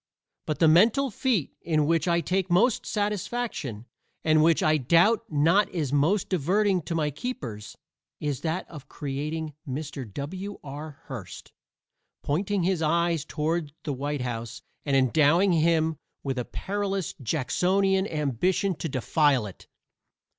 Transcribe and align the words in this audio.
But 0.47 0.57
the 0.57 0.67
mental 0.67 1.11
feat 1.11 1.53
in 1.61 1.85
which 1.85 2.07
I 2.07 2.21
take 2.21 2.49
most 2.49 2.87
satisfaction, 2.87 3.85
and 4.23 4.41
which 4.41 4.63
I 4.63 4.77
doubt 4.77 5.31
not 5.31 5.69
is 5.69 5.93
most 5.93 6.27
diverting 6.27 6.81
to 6.85 6.95
my 6.95 7.11
keepers, 7.11 7.77
is 8.19 8.41
that 8.41 8.67
of 8.67 8.89
creating 8.89 9.53
Mr. 9.69 10.11
W.R. 10.11 11.03
Hearst, 11.05 11.51
pointing 12.23 12.63
his 12.63 12.81
eyes 12.81 13.25
toward 13.25 13.73
the 13.83 13.93
White 13.93 14.21
House 14.21 14.63
and 14.87 14.95
endowing 14.95 15.53
him 15.53 15.97
with 16.23 16.39
a 16.39 16.45
perilous 16.45 17.13
Jacksonian 17.21 18.07
ambition 18.07 18.73
to 18.77 18.89
defile 18.89 19.45
it. 19.45 19.67